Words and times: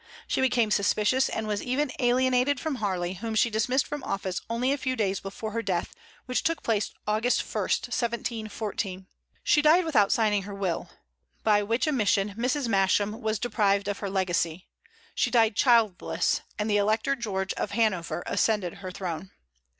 She 0.25 0.41
became 0.41 0.71
suspicious, 0.71 1.29
and 1.29 1.45
was 1.45 1.61
even 1.61 1.91
alienated 1.99 2.59
from 2.59 2.77
Harley, 2.77 3.13
whom 3.13 3.35
she 3.35 3.51
dismissed 3.51 3.85
from 3.85 4.03
office 4.03 4.41
only 4.49 4.71
a 4.71 4.77
few 4.79 4.95
days 4.95 5.19
before 5.19 5.51
her 5.51 5.61
death, 5.61 5.93
which 6.25 6.41
took 6.41 6.63
place 6.63 6.89
Aug. 7.07 7.21
1, 7.21 7.21
1714. 7.21 9.05
She 9.43 9.61
died 9.61 9.85
without 9.85 10.11
signing 10.11 10.41
her 10.41 10.55
will, 10.55 10.89
by 11.43 11.61
which 11.61 11.87
omission 11.87 12.31
Mrs. 12.33 12.67
Masham 12.67 13.21
was 13.21 13.37
deprived 13.37 13.87
of 13.87 13.99
her 13.99 14.09
legacy. 14.09 14.65
She 15.13 15.29
died 15.29 15.55
childless, 15.55 16.41
and 16.57 16.67
the 16.67 16.77
Elector 16.77 17.15
George 17.15 17.53
of 17.53 17.69
Hanover 17.69 18.23
ascended 18.25 18.77
her 18.77 18.89
throne. 18.89 19.29